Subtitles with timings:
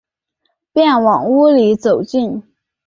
[0.73, 2.41] 便往屋里走进